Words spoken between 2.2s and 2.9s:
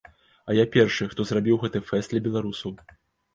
беларусаў.